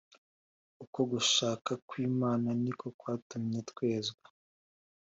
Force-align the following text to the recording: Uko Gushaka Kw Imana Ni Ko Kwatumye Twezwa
Uko 0.83 0.99
Gushaka 1.11 1.71
Kw 1.87 1.93
Imana 2.09 2.47
Ni 2.63 2.71
Ko 2.79 2.87
Kwatumye 2.99 3.59
Twezwa 3.69 4.27